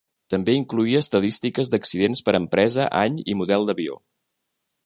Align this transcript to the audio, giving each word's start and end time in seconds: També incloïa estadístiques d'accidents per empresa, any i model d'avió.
També 0.33 0.53
incloïa 0.59 1.01
estadístiques 1.05 1.69
d'accidents 1.75 2.25
per 2.31 2.35
empresa, 2.39 2.91
any 3.05 3.23
i 3.33 3.37
model 3.43 3.69
d'avió. 3.71 4.03